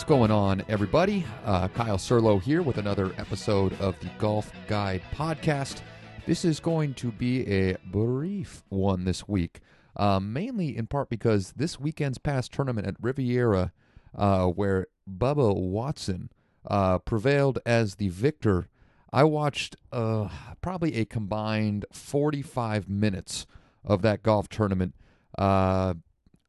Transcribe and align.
What's 0.00 0.08
going 0.08 0.30
on, 0.30 0.64
everybody? 0.66 1.26
Uh, 1.44 1.68
Kyle 1.68 1.98
Serlo 1.98 2.40
here 2.40 2.62
with 2.62 2.78
another 2.78 3.12
episode 3.18 3.78
of 3.80 4.00
the 4.00 4.08
Golf 4.18 4.50
Guide 4.66 5.02
Podcast. 5.14 5.82
This 6.24 6.42
is 6.42 6.58
going 6.58 6.94
to 6.94 7.12
be 7.12 7.46
a 7.46 7.76
brief 7.84 8.62
one 8.70 9.04
this 9.04 9.28
week, 9.28 9.60
uh, 9.96 10.18
mainly 10.18 10.74
in 10.74 10.86
part 10.86 11.10
because 11.10 11.52
this 11.52 11.78
weekend's 11.78 12.16
past 12.16 12.50
tournament 12.50 12.86
at 12.86 12.96
Riviera, 12.98 13.72
uh, 14.16 14.46
where 14.46 14.86
Bubba 15.06 15.54
Watson 15.54 16.30
uh, 16.66 16.98
prevailed 17.00 17.58
as 17.66 17.96
the 17.96 18.08
victor, 18.08 18.68
I 19.12 19.24
watched 19.24 19.76
uh, 19.92 20.30
probably 20.62 20.96
a 20.96 21.04
combined 21.04 21.84
45 21.92 22.88
minutes 22.88 23.46
of 23.84 24.00
that 24.00 24.22
golf 24.22 24.48
tournament. 24.48 24.94
Uh, 25.36 25.92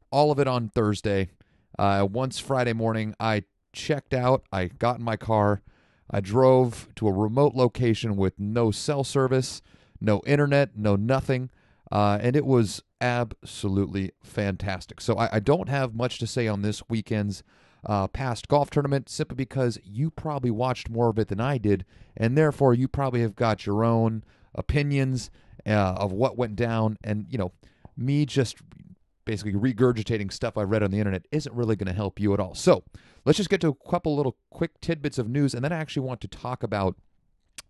all 0.09 0.31
of 0.31 0.39
it 0.39 0.47
on 0.47 0.69
Thursday. 0.69 1.31
Uh, 1.81 2.05
once 2.05 2.37
Friday 2.37 2.73
morning, 2.73 3.15
I 3.19 3.41
checked 3.73 4.13
out. 4.13 4.43
I 4.51 4.67
got 4.67 4.99
in 4.99 5.03
my 5.03 5.17
car. 5.17 5.63
I 6.11 6.19
drove 6.19 6.87
to 6.97 7.07
a 7.07 7.11
remote 7.11 7.55
location 7.55 8.17
with 8.17 8.39
no 8.39 8.69
cell 8.69 9.03
service, 9.03 9.63
no 9.99 10.21
internet, 10.27 10.77
no 10.77 10.95
nothing. 10.95 11.49
Uh, 11.91 12.19
and 12.21 12.35
it 12.35 12.45
was 12.45 12.83
absolutely 13.01 14.11
fantastic. 14.21 15.01
So 15.01 15.17
I, 15.17 15.37
I, 15.37 15.39
don't 15.39 15.69
have 15.69 15.95
much 15.95 16.19
to 16.19 16.27
say 16.27 16.47
on 16.47 16.61
this 16.61 16.83
weekend's 16.87 17.41
uh, 17.83 18.07
past 18.07 18.47
golf 18.47 18.69
tournament 18.69 19.09
simply 19.09 19.35
because 19.35 19.79
you 19.83 20.11
probably 20.11 20.51
watched 20.51 20.87
more 20.87 21.09
of 21.09 21.17
it 21.17 21.29
than 21.29 21.41
I 21.41 21.57
did. 21.57 21.83
And 22.15 22.37
therefore, 22.37 22.75
you 22.75 22.87
probably 22.87 23.21
have 23.21 23.35
got 23.35 23.65
your 23.65 23.83
own 23.83 24.23
opinions 24.53 25.31
uh, 25.65 25.71
of 25.71 26.11
what 26.11 26.37
went 26.37 26.55
down. 26.55 26.99
And, 27.03 27.25
you 27.27 27.39
know, 27.39 27.53
me 27.97 28.27
just 28.27 28.57
basically 29.25 29.53
regurgitating 29.53 30.31
stuff 30.31 30.57
I 30.57 30.63
read 30.63 30.83
on 30.83 30.91
the 30.91 30.99
internet 30.99 31.27
isn't 31.31 31.55
really 31.55 31.75
going 31.75 31.87
to 31.87 31.93
help 31.93 32.19
you 32.19 32.33
at 32.33 32.39
all. 32.39 32.55
So 32.55 32.83
let's 33.25 33.37
just 33.37 33.49
get 33.49 33.61
to 33.61 33.69
a 33.69 33.89
couple 33.89 34.15
little 34.15 34.37
quick 34.49 34.79
tidbits 34.81 35.17
of 35.17 35.29
news, 35.29 35.53
and 35.53 35.63
then 35.63 35.71
I 35.71 35.77
actually 35.77 36.05
want 36.05 36.21
to 36.21 36.27
talk 36.27 36.63
about 36.63 36.95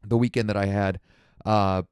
the 0.03 0.17
weekend 0.17 0.49
that 0.49 0.57
I 0.57 0.65
had. 0.65 0.99
Uh, 1.45 1.83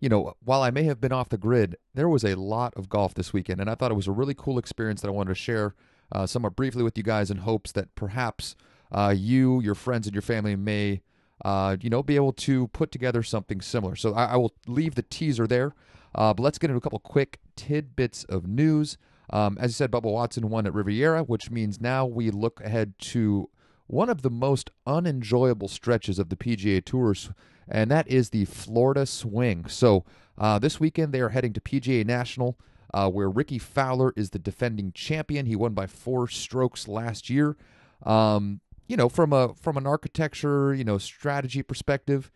you 0.00 0.08
know, 0.08 0.34
while 0.42 0.62
I 0.62 0.70
may 0.70 0.84
have 0.84 1.00
been 1.00 1.12
off 1.12 1.28
the 1.28 1.36
grid, 1.36 1.76
there 1.94 2.08
was 2.08 2.24
a 2.24 2.34
lot 2.34 2.72
of 2.74 2.88
golf 2.88 3.14
this 3.14 3.32
weekend, 3.32 3.60
and 3.60 3.68
I 3.68 3.74
thought 3.74 3.90
it 3.90 3.96
was 3.96 4.06
a 4.06 4.12
really 4.12 4.34
cool 4.34 4.58
experience 4.58 5.02
that 5.02 5.08
I 5.08 5.12
wanted 5.12 5.30
to 5.30 5.34
share 5.34 5.74
uh, 6.12 6.26
somewhat 6.26 6.56
briefly 6.56 6.82
with 6.82 6.96
you 6.96 7.04
guys 7.04 7.30
in 7.30 7.38
hopes 7.38 7.72
that 7.72 7.94
perhaps 7.94 8.56
uh, 8.92 9.14
you, 9.16 9.60
your 9.60 9.74
friends, 9.74 10.06
and 10.06 10.14
your 10.14 10.22
family 10.22 10.56
may, 10.56 11.02
uh, 11.44 11.76
you 11.80 11.90
know, 11.90 12.02
be 12.02 12.16
able 12.16 12.32
to 12.32 12.68
put 12.68 12.90
together 12.90 13.22
something 13.22 13.60
similar. 13.60 13.94
So 13.94 14.14
I, 14.14 14.24
I 14.32 14.36
will 14.36 14.54
leave 14.66 14.94
the 14.94 15.02
teaser 15.02 15.46
there. 15.46 15.74
Uh, 16.14 16.34
but 16.34 16.42
let's 16.42 16.58
get 16.58 16.70
into 16.70 16.78
a 16.78 16.80
couple 16.80 16.98
quick 16.98 17.38
tidbits 17.60 18.24
of 18.24 18.46
news. 18.46 18.96
Um, 19.28 19.58
as 19.60 19.70
you 19.70 19.74
said, 19.74 19.90
Bubba 19.90 20.10
Watson 20.10 20.48
won 20.48 20.66
at 20.66 20.72
Riviera, 20.72 21.22
which 21.22 21.50
means 21.50 21.80
now 21.80 22.06
we 22.06 22.30
look 22.30 22.60
ahead 22.62 22.94
to 22.98 23.50
one 23.86 24.08
of 24.08 24.22
the 24.22 24.30
most 24.30 24.70
unenjoyable 24.86 25.68
stretches 25.68 26.18
of 26.18 26.30
the 26.30 26.36
PGA 26.36 26.82
Tours, 26.82 27.30
and 27.68 27.90
that 27.90 28.08
is 28.08 28.30
the 28.30 28.46
Florida 28.46 29.04
Swing. 29.04 29.66
So 29.66 30.04
uh, 30.38 30.58
this 30.58 30.80
weekend 30.80 31.12
they 31.12 31.20
are 31.20 31.28
heading 31.28 31.52
to 31.52 31.60
PGA 31.60 32.04
National, 32.06 32.58
uh, 32.94 33.10
where 33.10 33.28
Rickie 33.28 33.58
Fowler 33.58 34.14
is 34.16 34.30
the 34.30 34.38
defending 34.38 34.92
champion. 34.92 35.44
He 35.44 35.54
won 35.54 35.74
by 35.74 35.86
four 35.86 36.28
strokes 36.28 36.88
last 36.88 37.28
year. 37.28 37.56
Um, 38.04 38.60
you 38.88 38.96
know, 38.96 39.08
from 39.08 39.32
a 39.32 39.54
from 39.54 39.76
an 39.76 39.86
architecture, 39.86 40.74
you 40.74 40.82
know, 40.82 40.98
strategy 40.98 41.62
perspective, 41.62 42.30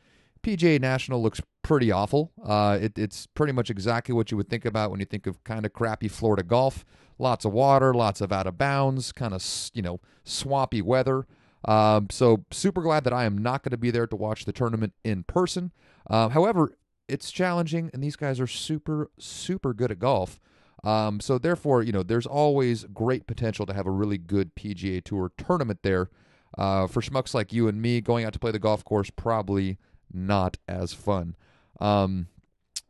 PGA 0.45 0.81
National 0.81 1.23
looks 1.23 1.41
pretty 1.63 1.91
awful. 1.91 2.31
Uh, 2.45 2.79
it, 2.81 2.99
it's 2.99 3.27
pretty 3.27 3.53
much 3.53 3.71
exactly 3.71 4.15
what 4.15 4.31
you 4.31 4.37
would 4.37 4.49
think 4.49 4.65
about 4.65 4.91
when 4.91 5.01
you 5.01 5.07
think 5.07 5.27
of 5.27 5.43
kind 5.43 5.67
of 5.67 5.73
crappy 5.73 6.07
Florida 6.07 6.43
golf. 6.43 6.85
Lots 7.19 7.45
of 7.45 7.53
water, 7.53 7.95
lots 7.95 8.21
of 8.21 8.31
out 8.33 8.47
of 8.47 8.59
bounds, 8.59 9.11
kind 9.11 9.35
of 9.35 9.43
you 9.73 9.83
know 9.83 10.01
swampy 10.25 10.83
weather. 10.83 11.27
Um, 11.65 12.09
so 12.11 12.45
super 12.51 12.83
glad 12.83 13.05
that 13.05 13.13
I 13.13 13.25
am 13.25 13.39
not 13.39 13.63
going 13.63 13.71
to 13.71 13.79
be 13.79 13.91
there 13.91 14.07
to 14.07 14.17
watch 14.17 14.45
the 14.45 14.53
tournament 14.53 14.93
in 15.03 15.23
person. 15.23 15.73
Uh, 16.09 16.29
however, 16.29 16.77
it's 17.09 17.31
challenging, 17.31 17.91
and 17.95 18.03
these 18.03 18.17
guys 18.17 18.39
are 18.39 18.47
super 18.47 19.11
super 19.19 19.73
good 19.73 19.91
at 19.91 19.99
golf. 19.99 20.41
Um, 20.83 21.21
so 21.21 21.39
therefore, 21.39 21.83
you 21.83 21.93
know, 21.93 22.03
there's 22.03 22.27
always 22.27 22.85
great 22.85 23.27
potential 23.27 23.65
to 23.65 23.73
have 23.73 23.87
a 23.87 23.91
really 23.91 24.19
good 24.19 24.55
PGA 24.55 25.03
Tour 25.03 25.33
tournament 25.39 25.81
there. 25.83 26.11
Uh, 26.59 26.87
for 26.87 27.01
schmucks 27.01 27.35
like 27.35 27.53
you 27.53 27.67
and 27.67 27.81
me, 27.81 28.01
going 28.01 28.25
out 28.25 28.33
to 28.33 28.39
play 28.39 28.53
the 28.53 28.59
golf 28.59 28.85
course 28.85 29.11
probably 29.11 29.79
not 30.15 30.57
as 30.69 30.93
fun. 30.93 31.37
Um, 31.81 32.29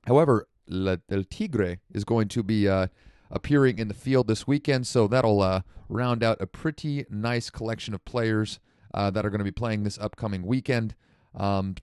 however, 0.07 0.47
Le, 0.69 1.01
El 1.11 1.25
Tigre 1.25 1.79
is 1.93 2.05
going 2.05 2.29
to 2.29 2.43
be 2.43 2.69
uh, 2.69 2.89
appearing 3.31 3.79
in 3.79 3.89
the 3.89 3.95
field 3.95 4.29
this 4.29 4.47
weekend, 4.47 4.87
so 4.87 5.07
that'll 5.07 5.43
uh, 5.43 5.63
round 5.89 6.23
out 6.23 6.41
a 6.41 6.47
pretty 6.47 7.05
nice 7.11 7.51
collection 7.51 7.95
of 7.95 8.05
players 8.05 8.61
uh, 8.93 9.11
that 9.11 9.27
are 9.27 9.31
going 9.31 9.41
to 9.41 9.45
be 9.45 9.51
playing 9.51 9.83
this 9.83 9.99
upcoming 9.99 10.47
weekend. 10.47 10.95
Um, 11.35 11.77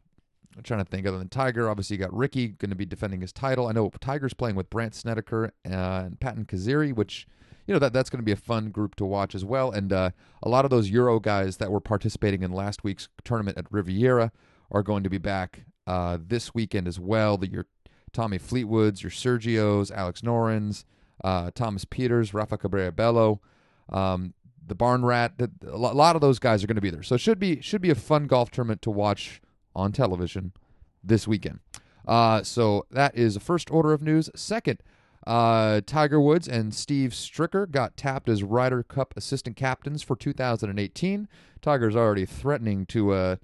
I'm 0.55 0.63
trying 0.63 0.83
to 0.83 0.89
think 0.89 1.07
other 1.07 1.17
than 1.17 1.29
Tiger. 1.29 1.69
Obviously, 1.69 1.95
you 1.95 2.01
got 2.01 2.13
Rickie 2.13 2.49
going 2.49 2.71
to 2.71 2.75
be 2.75 2.85
defending 2.85 3.21
his 3.21 3.31
title. 3.31 3.67
I 3.67 3.71
know 3.71 3.89
Tiger's 4.01 4.33
playing 4.33 4.55
with 4.55 4.69
Brandt 4.69 4.95
Snedeker 4.95 5.53
and 5.63 6.19
Patton 6.19 6.45
Kizzire, 6.45 6.93
which 6.93 7.27
you 7.67 7.73
know 7.73 7.79
that 7.79 7.93
that's 7.93 8.09
going 8.09 8.19
to 8.19 8.25
be 8.25 8.33
a 8.33 8.37
fun 8.37 8.69
group 8.69 8.95
to 8.95 9.05
watch 9.05 9.33
as 9.33 9.45
well. 9.45 9.71
And 9.71 9.93
uh, 9.93 10.11
a 10.43 10.49
lot 10.49 10.65
of 10.65 10.71
those 10.71 10.89
Euro 10.89 11.19
guys 11.19 11.57
that 11.57 11.71
were 11.71 11.79
participating 11.79 12.43
in 12.43 12.51
last 12.51 12.83
week's 12.83 13.07
tournament 13.23 13.57
at 13.57 13.71
Riviera 13.71 14.31
are 14.71 14.83
going 14.83 15.03
to 15.03 15.09
be 15.09 15.17
back 15.17 15.65
uh, 15.87 16.17
this 16.25 16.53
weekend 16.53 16.87
as 16.87 16.99
well. 16.99 17.37
The, 17.37 17.49
your 17.49 17.65
Tommy 18.13 18.39
Fleetwoods, 18.39 19.03
your 19.03 19.11
Sergios, 19.11 19.91
Alex 19.91 20.21
Norens, 20.21 20.85
uh, 21.23 21.51
Thomas 21.53 21.85
Pieters, 21.85 22.33
Rafa 22.33 22.57
Cabrera 22.57 22.91
Bello, 22.91 23.41
um, 23.89 24.33
the 24.65 24.75
Barn 24.75 25.03
Rat. 25.05 25.37
The, 25.37 25.51
a 25.67 25.77
lot 25.77 26.15
of 26.15 26.21
those 26.21 26.39
guys 26.39 26.63
are 26.63 26.67
going 26.67 26.75
to 26.75 26.81
be 26.81 26.89
there. 26.89 27.03
So 27.03 27.15
it 27.15 27.21
should 27.21 27.39
be 27.39 27.61
should 27.61 27.81
be 27.81 27.89
a 27.89 27.95
fun 27.95 28.27
golf 28.27 28.51
tournament 28.51 28.81
to 28.83 28.91
watch 28.91 29.41
on 29.75 29.91
television 29.91 30.53
this 31.03 31.27
weekend. 31.27 31.59
Uh, 32.07 32.43
so 32.43 32.85
that 32.91 33.15
is 33.15 33.35
the 33.35 33.39
first 33.39 33.71
order 33.71 33.93
of 33.93 34.01
news. 34.01 34.29
Second, 34.35 34.81
uh, 35.27 35.81
Tiger 35.85 36.19
Woods 36.19 36.47
and 36.47 36.73
Steve 36.73 37.11
Stricker 37.11 37.69
got 37.69 37.95
tapped 37.95 38.27
as 38.27 38.43
Ryder 38.43 38.83
Cup 38.83 39.13
assistant 39.15 39.55
captains 39.55 40.01
for 40.01 40.15
2018. 40.15 41.27
Tiger's 41.61 41.95
already 41.95 42.25
threatening 42.25 42.85
to 42.87 43.11
uh, 43.11 43.35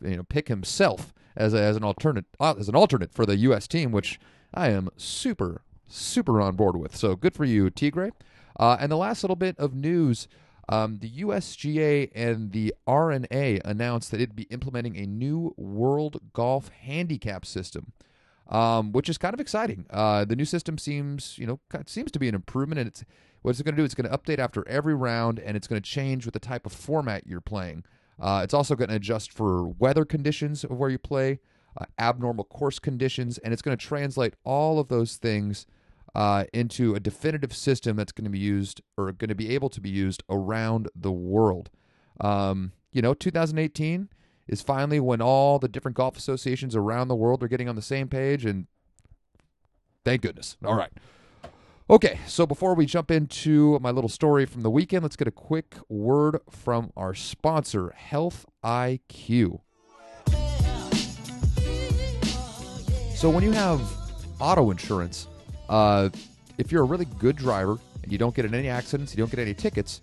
you 0.00 0.16
know 0.16 0.22
pick 0.22 0.48
himself 0.48 1.12
as 1.36 1.54
a, 1.54 1.60
as 1.60 1.76
an 1.76 1.84
alternate 1.84 2.26
uh, 2.40 2.54
as 2.58 2.68
an 2.68 2.76
alternate 2.76 3.12
for 3.12 3.26
the 3.26 3.36
U.S. 3.38 3.66
team, 3.68 3.92
which 3.92 4.18
I 4.54 4.70
am 4.70 4.88
super 4.96 5.62
super 5.88 6.40
on 6.40 6.56
board 6.56 6.76
with. 6.76 6.96
So 6.96 7.16
good 7.16 7.34
for 7.34 7.44
you, 7.44 7.70
Tigre. 7.70 8.10
Uh, 8.58 8.76
and 8.80 8.90
the 8.90 8.96
last 8.96 9.22
little 9.22 9.36
bit 9.36 9.58
of 9.58 9.74
news. 9.74 10.28
Um, 10.68 10.98
the 10.98 11.10
USGA 11.22 12.10
and 12.12 12.50
the 12.50 12.74
R&A 12.88 13.60
announced 13.64 14.10
that 14.10 14.20
it'd 14.20 14.34
be 14.34 14.44
implementing 14.44 14.96
a 14.96 15.06
new 15.06 15.54
World 15.56 16.20
Golf 16.32 16.70
Handicap 16.70 17.46
system, 17.46 17.92
um, 18.48 18.90
which 18.90 19.08
is 19.08 19.16
kind 19.16 19.32
of 19.32 19.38
exciting. 19.38 19.86
Uh, 19.90 20.24
the 20.24 20.34
new 20.34 20.44
system 20.44 20.76
seems, 20.76 21.38
you 21.38 21.46
know, 21.46 21.60
seems 21.86 22.10
to 22.10 22.18
be 22.18 22.28
an 22.28 22.34
improvement, 22.34 22.80
and 22.80 22.88
it's 22.88 23.04
what 23.42 23.52
it's 23.52 23.62
going 23.62 23.76
to 23.76 23.80
do. 23.80 23.84
It's 23.84 23.94
going 23.94 24.10
to 24.10 24.18
update 24.18 24.40
after 24.40 24.66
every 24.66 24.94
round, 24.94 25.38
and 25.38 25.56
it's 25.56 25.68
going 25.68 25.80
to 25.80 25.88
change 25.88 26.24
with 26.24 26.34
the 26.34 26.40
type 26.40 26.66
of 26.66 26.72
format 26.72 27.28
you're 27.28 27.40
playing. 27.40 27.84
Uh, 28.20 28.40
it's 28.42 28.54
also 28.54 28.74
going 28.74 28.88
to 28.88 28.96
adjust 28.96 29.32
for 29.32 29.68
weather 29.68 30.04
conditions 30.04 30.64
of 30.64 30.72
where 30.72 30.90
you 30.90 30.98
play, 30.98 31.38
uh, 31.78 31.84
abnormal 31.98 32.44
course 32.44 32.78
conditions, 32.78 33.38
and 33.38 33.52
it's 33.52 33.62
going 33.62 33.76
to 33.76 33.84
translate 33.84 34.34
all 34.44 34.78
of 34.78 34.88
those 34.88 35.16
things 35.16 35.66
uh, 36.14 36.44
into 36.54 36.94
a 36.94 37.00
definitive 37.00 37.54
system 37.54 37.96
that's 37.96 38.12
going 38.12 38.24
to 38.24 38.30
be 38.30 38.38
used 38.38 38.80
or 38.96 39.12
going 39.12 39.28
to 39.28 39.34
be 39.34 39.54
able 39.54 39.68
to 39.68 39.80
be 39.80 39.90
used 39.90 40.22
around 40.30 40.88
the 40.94 41.12
world. 41.12 41.68
Um, 42.20 42.72
you 42.90 43.02
know, 43.02 43.12
2018 43.12 44.08
is 44.48 44.62
finally 44.62 44.98
when 45.00 45.20
all 45.20 45.58
the 45.58 45.68
different 45.68 45.96
golf 45.96 46.16
associations 46.16 46.74
around 46.74 47.08
the 47.08 47.14
world 47.14 47.42
are 47.42 47.48
getting 47.48 47.68
on 47.68 47.76
the 47.76 47.82
same 47.82 48.08
page, 48.08 48.46
and 48.46 48.66
thank 50.04 50.22
goodness. 50.22 50.56
All 50.64 50.76
right. 50.76 50.92
Okay, 51.88 52.18
so 52.26 52.48
before 52.48 52.74
we 52.74 52.84
jump 52.84 53.12
into 53.12 53.78
my 53.78 53.92
little 53.92 54.08
story 54.08 54.44
from 54.44 54.62
the 54.62 54.70
weekend, 54.70 55.04
let's 55.04 55.14
get 55.14 55.28
a 55.28 55.30
quick 55.30 55.76
word 55.88 56.40
from 56.50 56.90
our 56.96 57.14
sponsor, 57.14 57.90
Health 57.90 58.44
IQ. 58.64 59.60
So, 63.14 63.30
when 63.30 63.44
you 63.44 63.52
have 63.52 63.80
auto 64.40 64.72
insurance, 64.72 65.28
uh, 65.68 66.08
if 66.58 66.72
you're 66.72 66.82
a 66.82 66.86
really 66.86 67.04
good 67.04 67.36
driver 67.36 67.78
and 68.02 68.10
you 68.10 68.18
don't 68.18 68.34
get 68.34 68.44
in 68.44 68.52
any 68.52 68.68
accidents, 68.68 69.14
you 69.14 69.18
don't 69.18 69.30
get 69.30 69.38
any 69.38 69.54
tickets, 69.54 70.00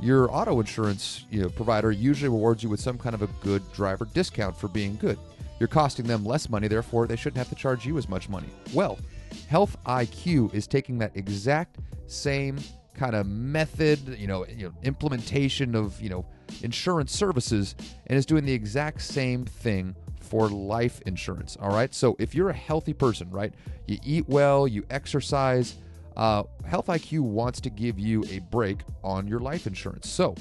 your 0.00 0.32
auto 0.32 0.60
insurance 0.60 1.24
you 1.32 1.42
know, 1.42 1.48
provider 1.48 1.90
usually 1.90 2.28
rewards 2.28 2.62
you 2.62 2.68
with 2.68 2.78
some 2.78 2.96
kind 2.96 3.12
of 3.12 3.22
a 3.22 3.28
good 3.42 3.60
driver 3.72 4.04
discount 4.14 4.56
for 4.56 4.68
being 4.68 4.94
good. 4.98 5.18
You're 5.58 5.66
costing 5.66 6.06
them 6.06 6.24
less 6.24 6.48
money, 6.48 6.68
therefore, 6.68 7.08
they 7.08 7.16
shouldn't 7.16 7.38
have 7.38 7.48
to 7.48 7.56
charge 7.56 7.84
you 7.84 7.98
as 7.98 8.08
much 8.08 8.28
money. 8.28 8.48
Well, 8.72 9.00
Health 9.48 9.76
IQ 9.86 10.54
is 10.54 10.66
taking 10.66 10.98
that 10.98 11.16
exact 11.16 11.78
same 12.06 12.58
kind 12.94 13.14
of 13.16 13.26
method, 13.26 14.16
you 14.18 14.26
know, 14.26 14.46
you 14.46 14.66
know, 14.66 14.74
implementation 14.82 15.74
of, 15.74 16.00
you 16.00 16.08
know, 16.08 16.24
insurance 16.62 17.12
services 17.12 17.74
and 18.06 18.16
is 18.18 18.26
doing 18.26 18.44
the 18.44 18.52
exact 18.52 19.02
same 19.02 19.44
thing 19.44 19.94
for 20.20 20.48
life 20.48 21.00
insurance. 21.06 21.56
All 21.60 21.70
right. 21.70 21.92
So 21.94 22.16
if 22.18 22.34
you're 22.34 22.50
a 22.50 22.54
healthy 22.54 22.92
person, 22.92 23.30
right, 23.30 23.52
you 23.86 23.98
eat 24.04 24.28
well, 24.28 24.66
you 24.68 24.84
exercise, 24.90 25.76
uh, 26.16 26.44
Health 26.64 26.86
IQ 26.86 27.20
wants 27.20 27.60
to 27.62 27.70
give 27.70 27.98
you 27.98 28.24
a 28.30 28.38
break 28.50 28.80
on 29.02 29.26
your 29.26 29.40
life 29.40 29.66
insurance. 29.66 30.08
So 30.08 30.34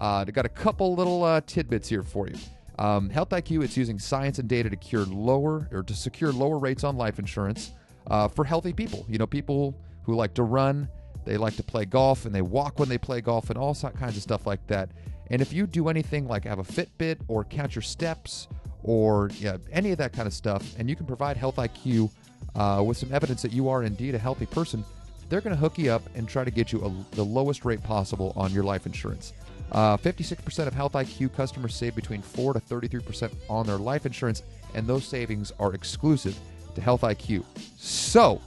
Uh, 0.00 0.24
I 0.26 0.30
got 0.30 0.46
a 0.46 0.50
couple 0.50 0.94
little 0.94 1.24
uh, 1.24 1.40
tidbits 1.46 1.88
here 1.88 2.02
for 2.02 2.28
you. 2.28 2.34
Um, 2.78 3.10
Health 3.10 3.30
IQ, 3.30 3.64
it's 3.64 3.76
using 3.76 3.98
science 3.98 4.38
and 4.38 4.48
data 4.48 4.70
to 4.70 4.76
cure 4.76 5.04
lower 5.04 5.68
or 5.72 5.82
to 5.82 5.94
secure 5.94 6.32
lower 6.32 6.58
rates 6.58 6.84
on 6.84 6.96
life 6.96 7.18
insurance 7.18 7.72
uh, 8.08 8.28
for 8.28 8.44
healthy 8.44 8.72
people. 8.72 9.06
You 9.08 9.18
know, 9.18 9.26
people 9.26 9.78
who 10.02 10.14
like 10.14 10.34
to 10.34 10.42
run, 10.42 10.88
they 11.24 11.36
like 11.36 11.56
to 11.56 11.62
play 11.62 11.84
golf, 11.84 12.26
and 12.26 12.34
they 12.34 12.42
walk 12.42 12.78
when 12.78 12.88
they 12.88 12.98
play 12.98 13.20
golf, 13.20 13.50
and 13.50 13.58
all 13.58 13.74
kinds 13.74 14.16
of 14.16 14.22
stuff 14.22 14.46
like 14.46 14.66
that. 14.68 14.90
And 15.30 15.40
if 15.40 15.52
you 15.52 15.66
do 15.66 15.88
anything 15.88 16.28
like 16.28 16.44
have 16.44 16.58
a 16.58 16.64
Fitbit 16.64 17.18
or 17.28 17.44
count 17.44 17.74
your 17.74 17.82
steps 17.82 18.48
or 18.82 19.30
yeah, 19.38 19.56
any 19.72 19.92
of 19.92 19.98
that 19.98 20.12
kind 20.12 20.26
of 20.26 20.34
stuff, 20.34 20.74
and 20.78 20.88
you 20.88 20.96
can 20.96 21.06
provide 21.06 21.36
Health 21.36 21.56
IQ 21.56 22.10
uh, 22.54 22.82
with 22.86 22.96
some 22.96 23.12
evidence 23.12 23.40
that 23.42 23.52
you 23.52 23.68
are 23.68 23.82
indeed 23.82 24.14
a 24.14 24.18
healthy 24.18 24.46
person, 24.46 24.84
they're 25.28 25.40
going 25.40 25.54
to 25.54 25.60
hook 25.60 25.78
you 25.78 25.90
up 25.90 26.02
and 26.14 26.28
try 26.28 26.44
to 26.44 26.50
get 26.50 26.70
you 26.70 26.84
a, 26.84 27.14
the 27.16 27.24
lowest 27.24 27.64
rate 27.64 27.82
possible 27.82 28.34
on 28.36 28.52
your 28.52 28.62
life 28.62 28.84
insurance. 28.84 29.32
Uh, 29.72 29.96
56% 29.96 30.66
of 30.66 30.74
Health 30.74 30.92
IQ 30.92 31.34
customers 31.34 31.74
save 31.74 31.96
between 31.96 32.20
4 32.20 32.52
to 32.52 32.60
33% 32.60 33.32
on 33.48 33.66
their 33.66 33.78
life 33.78 34.04
insurance, 34.04 34.42
and 34.74 34.86
those 34.86 35.04
savings 35.06 35.50
are 35.58 35.72
exclusive 35.72 36.38
to 36.74 36.80
Health 36.80 37.02
IQ. 37.02 37.44
So, 37.78 38.40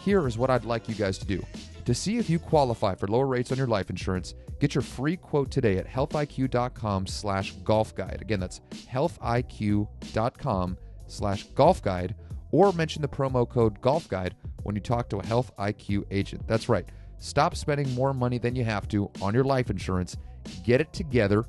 here 0.00 0.26
is 0.26 0.38
what 0.38 0.50
I'd 0.50 0.64
like 0.64 0.88
you 0.88 0.94
guys 0.94 1.18
to 1.18 1.26
do. 1.26 1.44
To 1.84 1.94
see 1.94 2.18
if 2.18 2.28
you 2.28 2.38
qualify 2.38 2.94
for 2.94 3.06
lower 3.06 3.26
rates 3.26 3.52
on 3.52 3.58
your 3.58 3.66
life 3.66 3.90
insurance, 3.90 4.34
get 4.60 4.74
your 4.74 4.82
free 4.82 5.16
quote 5.16 5.50
today 5.50 5.78
at 5.78 5.86
healthiq.com 5.86 7.06
slash 7.06 7.52
golf 7.64 7.94
guide. 7.94 8.18
Again, 8.20 8.40
that's 8.40 8.60
healthiq.com 8.90 10.76
slash 11.06 11.44
golf 11.54 11.82
guide, 11.82 12.14
or 12.50 12.72
mention 12.72 13.02
the 13.02 13.08
promo 13.08 13.48
code 13.48 13.80
golf 13.80 14.08
guide 14.08 14.34
when 14.64 14.74
you 14.74 14.80
talk 14.80 15.08
to 15.10 15.18
a 15.18 15.26
Health 15.26 15.52
IQ 15.58 16.04
agent. 16.10 16.46
That's 16.46 16.68
right. 16.68 16.88
Stop 17.18 17.54
spending 17.54 17.92
more 17.94 18.12
money 18.12 18.38
than 18.38 18.56
you 18.56 18.64
have 18.64 18.88
to 18.88 19.10
on 19.22 19.34
your 19.34 19.44
life 19.44 19.70
insurance. 19.70 20.16
Get 20.64 20.80
it 20.80 20.92
together 20.92 21.44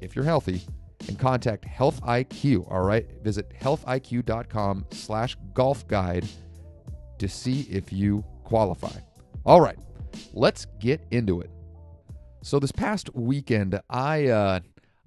if 0.00 0.14
you're 0.14 0.24
healthy 0.24 0.62
and 1.10 1.18
contact 1.18 1.64
Health 1.66 2.00
IQ. 2.02 2.70
All 2.70 2.82
right. 2.82 3.06
Visit 3.22 3.52
healthiq.com 3.60 4.86
slash 4.92 5.36
golf 5.52 5.86
guide 5.86 6.26
to 7.18 7.28
see 7.28 7.62
if 7.70 7.92
you 7.92 8.24
qualify. 8.44 8.98
All 9.44 9.60
right. 9.60 9.78
Let's 10.32 10.66
get 10.78 11.02
into 11.10 11.40
it. 11.40 11.50
So 12.42 12.58
this 12.58 12.72
past 12.72 13.14
weekend, 13.14 13.78
I 13.90 14.28
uh, 14.28 14.60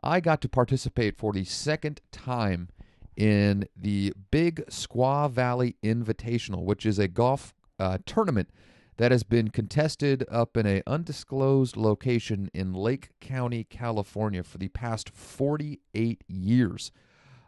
I 0.04 0.20
got 0.20 0.42
to 0.42 0.50
participate 0.50 1.18
for 1.18 1.34
the 1.34 1.46
second 1.46 2.02
time 2.12 2.70
in 3.16 3.68
the 3.76 4.14
Big 4.30 4.66
Squaw 4.68 5.32
Valley 5.32 5.76
Invitational, 5.84 6.64
which 6.64 6.86
is 6.86 7.00
a 7.00 7.08
golf 7.08 7.54
uh, 7.80 7.98
tournament 8.06 8.50
that 8.98 9.12
has 9.12 9.24
been 9.24 9.50
contested 9.50 10.25
up 10.30 10.56
in 10.56 10.66
an 10.66 10.84
undisclosed 10.86 11.75
location 11.75 12.50
in 12.54 12.74
Lake 12.74 13.10
County, 13.19 13.63
California, 13.63 14.44
for 14.44 14.57
the 14.57 14.68
past 14.69 15.10
48 15.10 16.24
years. 16.28 16.92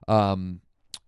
Um, 0.07 0.61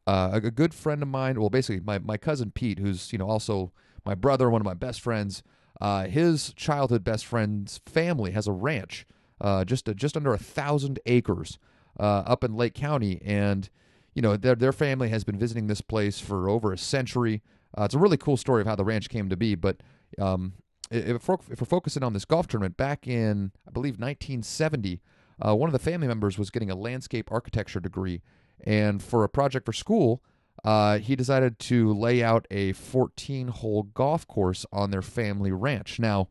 uh, 0.05 0.29
a 0.33 0.39
good 0.39 0.73
friend 0.73 1.01
of 1.01 1.09
mine, 1.09 1.39
well, 1.39 1.49
basically 1.49 1.81
my, 1.81 1.99
my 1.99 2.17
cousin 2.17 2.51
Pete, 2.51 2.79
who's 2.79 3.11
you 3.11 3.19
know 3.19 3.29
also 3.29 3.71
my 4.05 4.15
brother, 4.15 4.49
one 4.49 4.61
of 4.61 4.65
my 4.65 4.73
best 4.73 5.01
friends. 5.01 5.43
Uh, 5.79 6.05
his 6.05 6.53
childhood 6.53 7.03
best 7.03 7.25
friend's 7.25 7.81
family 7.85 8.31
has 8.31 8.47
a 8.47 8.51
ranch, 8.51 9.05
uh, 9.41 9.63
just 9.63 9.87
a, 9.87 9.93
just 9.93 10.17
under 10.17 10.33
a 10.33 10.37
thousand 10.37 10.99
acres 11.05 11.59
uh, 11.99 12.23
up 12.25 12.43
in 12.43 12.55
Lake 12.55 12.73
County, 12.73 13.21
and 13.23 13.69
you 14.15 14.21
know 14.21 14.37
their 14.37 14.55
their 14.55 14.71
family 14.71 15.09
has 15.09 15.23
been 15.23 15.37
visiting 15.37 15.67
this 15.67 15.81
place 15.81 16.19
for 16.19 16.49
over 16.49 16.71
a 16.71 16.77
century. 16.77 17.41
Uh, 17.77 17.83
it's 17.83 17.93
a 17.93 17.99
really 17.99 18.17
cool 18.17 18.37
story 18.37 18.61
of 18.61 18.67
how 18.67 18.75
the 18.75 18.85
ranch 18.85 19.09
came 19.09 19.29
to 19.29 19.35
be, 19.35 19.55
but 19.55 19.81
um, 20.19 20.53
if, 20.89 21.27
we're, 21.27 21.37
if, 21.49 21.61
we're, 21.61 21.65
focusing 21.65 22.03
on 22.03 22.13
this 22.13 22.25
golf 22.25 22.47
tournament, 22.47 22.77
back 22.77 23.07
in, 23.07 23.51
I 23.67 23.71
believe, 23.71 23.93
1970, 23.93 25.01
uh, 25.45 25.55
one 25.55 25.67
of 25.67 25.73
the 25.73 25.79
family 25.79 26.07
members 26.07 26.37
was 26.37 26.49
getting 26.49 26.71
a 26.71 26.75
landscape 26.75 27.31
architecture 27.31 27.79
degree. 27.79 28.21
And 28.63 29.03
for 29.03 29.23
a 29.23 29.29
project 29.29 29.65
for 29.65 29.73
school, 29.73 30.23
uh, 30.63 30.99
he 30.99 31.15
decided 31.15 31.59
to 31.59 31.93
lay 31.93 32.23
out 32.23 32.47
a 32.49 32.73
14 32.73 33.49
hole 33.49 33.83
golf 33.83 34.27
course 34.27 34.65
on 34.71 34.91
their 34.91 35.01
family 35.01 35.51
ranch. 35.51 35.99
Now, 35.99 36.29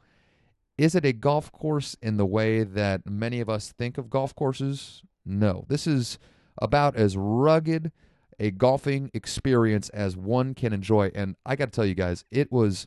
is 0.76 0.94
it 0.94 1.04
a 1.04 1.12
golf 1.12 1.52
course 1.52 1.96
in 2.02 2.16
the 2.16 2.26
way 2.26 2.62
that 2.62 3.08
many 3.08 3.40
of 3.40 3.48
us 3.48 3.72
think 3.72 3.96
of 3.96 4.10
golf 4.10 4.34
courses? 4.34 5.02
No. 5.24 5.64
This 5.68 5.86
is 5.86 6.18
about 6.60 6.96
as 6.96 7.16
rugged 7.16 7.92
a 8.38 8.50
golfing 8.50 9.10
experience 9.14 9.88
as 9.90 10.16
one 10.16 10.54
can 10.54 10.72
enjoy. 10.72 11.10
And 11.14 11.36
I 11.46 11.56
got 11.56 11.66
to 11.66 11.70
tell 11.70 11.86
you 11.86 11.94
guys, 11.94 12.24
it 12.30 12.52
was 12.52 12.86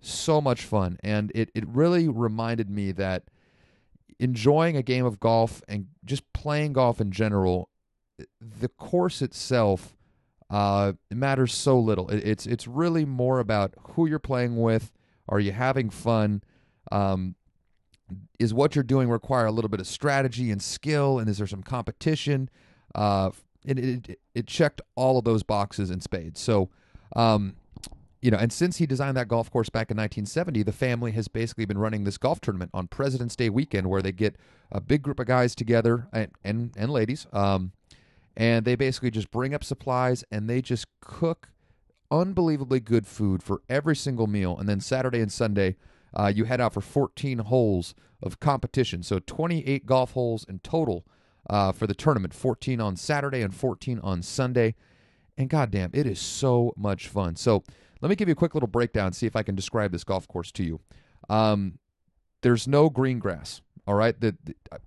so 0.00 0.40
much 0.40 0.62
fun. 0.64 0.98
And 1.02 1.32
it, 1.34 1.50
it 1.54 1.66
really 1.66 2.08
reminded 2.08 2.70
me 2.70 2.92
that 2.92 3.24
enjoying 4.18 4.76
a 4.76 4.82
game 4.82 5.04
of 5.04 5.20
golf 5.20 5.62
and 5.68 5.86
just 6.04 6.32
playing 6.32 6.72
golf 6.72 7.00
in 7.00 7.10
general, 7.10 7.68
the 8.40 8.68
course 8.68 9.22
itself 9.22 9.96
uh, 10.50 10.92
matters 11.10 11.52
so 11.52 11.78
little. 11.78 12.08
It, 12.08 12.26
it's 12.26 12.46
it's 12.46 12.66
really 12.66 13.04
more 13.04 13.40
about 13.40 13.74
who 13.90 14.06
you're 14.06 14.18
playing 14.18 14.56
with. 14.56 14.92
Are 15.28 15.40
you 15.40 15.52
having 15.52 15.90
fun? 15.90 16.42
Um, 16.92 17.34
is 18.38 18.54
what 18.54 18.76
you're 18.76 18.84
doing 18.84 19.08
require 19.08 19.46
a 19.46 19.50
little 19.50 19.68
bit 19.68 19.80
of 19.80 19.86
strategy 19.86 20.50
and 20.52 20.62
skill? 20.62 21.18
And 21.18 21.28
is 21.28 21.38
there 21.38 21.46
some 21.48 21.62
competition? 21.62 22.48
Uh, 22.94 23.30
it, 23.64 23.78
it, 23.78 24.20
it 24.34 24.46
checked 24.46 24.80
all 24.94 25.18
of 25.18 25.24
those 25.24 25.42
boxes 25.42 25.90
in 25.90 26.00
spades. 26.00 26.40
So, 26.40 26.70
um, 27.16 27.56
you 28.26 28.32
know, 28.32 28.38
and 28.38 28.52
since 28.52 28.78
he 28.78 28.86
designed 28.86 29.16
that 29.16 29.28
golf 29.28 29.52
course 29.52 29.68
back 29.68 29.88
in 29.88 29.96
1970, 29.96 30.64
the 30.64 30.72
family 30.72 31.12
has 31.12 31.28
basically 31.28 31.64
been 31.64 31.78
running 31.78 32.02
this 32.02 32.18
golf 32.18 32.40
tournament 32.40 32.72
on 32.74 32.88
President's 32.88 33.36
Day 33.36 33.48
weekend, 33.48 33.88
where 33.88 34.02
they 34.02 34.10
get 34.10 34.34
a 34.72 34.80
big 34.80 35.02
group 35.02 35.20
of 35.20 35.28
guys 35.28 35.54
together 35.54 36.08
and 36.12 36.32
and, 36.42 36.72
and 36.76 36.90
ladies, 36.90 37.28
um, 37.32 37.70
and 38.36 38.64
they 38.64 38.74
basically 38.74 39.12
just 39.12 39.30
bring 39.30 39.54
up 39.54 39.62
supplies 39.62 40.24
and 40.28 40.50
they 40.50 40.60
just 40.60 40.86
cook 41.00 41.50
unbelievably 42.10 42.80
good 42.80 43.06
food 43.06 43.44
for 43.44 43.62
every 43.68 43.94
single 43.94 44.26
meal, 44.26 44.58
and 44.58 44.68
then 44.68 44.80
Saturday 44.80 45.20
and 45.20 45.30
Sunday. 45.30 45.76
Uh, 46.12 46.26
you 46.26 46.46
head 46.46 46.60
out 46.60 46.74
for 46.74 46.80
14 46.80 47.38
holes 47.38 47.94
of 48.20 48.40
competition. 48.40 49.04
So 49.04 49.20
28 49.20 49.86
golf 49.86 50.12
holes 50.12 50.44
in 50.48 50.58
total 50.60 51.06
uh, 51.48 51.70
for 51.70 51.86
the 51.86 51.94
tournament 51.94 52.34
14 52.34 52.80
on 52.80 52.96
Saturday 52.96 53.42
and 53.42 53.54
14 53.54 54.00
on 54.02 54.22
Sunday. 54.22 54.74
And 55.38 55.50
goddamn, 55.50 55.90
it 55.92 56.06
is 56.06 56.18
so 56.18 56.72
much 56.76 57.08
fun. 57.08 57.36
So 57.36 57.62
let 58.00 58.08
me 58.08 58.16
give 58.16 58.28
you 58.28 58.32
a 58.32 58.36
quick 58.36 58.54
little 58.54 58.68
breakdown, 58.68 59.12
see 59.12 59.26
if 59.26 59.36
I 59.36 59.42
can 59.42 59.54
describe 59.54 59.92
this 59.92 60.04
golf 60.04 60.28
course 60.28 60.52
to 60.52 60.64
you. 60.64 60.80
Um, 61.28 61.78
there's 62.42 62.68
no 62.68 62.90
green 62.90 63.18
grass. 63.18 63.60
All 63.86 63.94
right. 63.94 64.18
The, 64.20 64.36
the, 64.44 64.54
uh, 64.70 64.78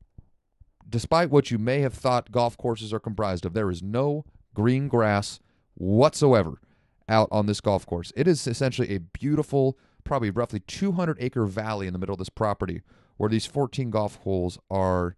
despite 0.87 1.29
what 1.29 1.51
you 1.51 1.57
may 1.57 1.81
have 1.81 1.93
thought 1.93 2.31
golf 2.31 2.57
courses 2.57 2.93
are 2.93 2.99
comprised 2.99 3.45
of, 3.45 3.53
there 3.53 3.71
is 3.71 3.81
no 3.81 4.25
green 4.53 4.87
grass 4.87 5.39
whatsoever 5.75 6.61
out 7.07 7.27
on 7.31 7.45
this 7.45 7.61
golf 7.61 7.85
course. 7.85 8.11
It 8.15 8.27
is 8.27 8.45
essentially 8.45 8.93
a 8.93 8.99
beautiful, 8.99 9.77
probably 10.03 10.29
roughly 10.29 10.59
200 10.61 11.17
acre 11.19 11.45
valley 11.45 11.87
in 11.87 11.93
the 11.93 11.99
middle 11.99 12.13
of 12.13 12.19
this 12.19 12.29
property 12.29 12.81
where 13.17 13.29
these 13.29 13.45
14 13.45 13.89
golf 13.89 14.15
holes 14.17 14.59
are 14.69 15.15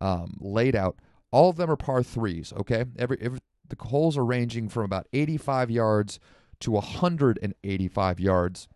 um, 0.00 0.36
laid 0.40 0.76
out. 0.76 0.96
All 1.30 1.50
of 1.50 1.56
them 1.56 1.70
are 1.70 1.76
par 1.76 2.02
threes. 2.02 2.52
Okay. 2.56 2.84
Every, 2.96 3.18
every 3.20 3.38
the 3.68 3.86
holes 3.86 4.18
are 4.18 4.24
ranging 4.24 4.68
from 4.68 4.84
about 4.84 5.06
85 5.12 5.70
yards 5.70 6.20
to 6.62 6.70
185 6.72 8.20
yards. 8.20 8.68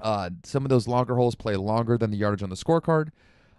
Uh, 0.00 0.30
some 0.42 0.64
of 0.64 0.70
those 0.70 0.88
longer 0.88 1.16
holes 1.16 1.34
play 1.34 1.56
longer 1.56 1.98
than 1.98 2.10
the 2.10 2.16
yardage 2.16 2.42
on 2.42 2.50
the 2.50 2.56
scorecard. 2.56 3.10